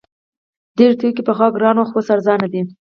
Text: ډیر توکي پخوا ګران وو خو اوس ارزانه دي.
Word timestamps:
ډیر 0.77 0.91
توکي 0.99 1.21
پخوا 1.27 1.47
ګران 1.55 1.75
وو 1.77 1.87
خو 1.89 1.95
اوس 1.97 2.07
ارزانه 2.15 2.47
دي. 2.53 2.61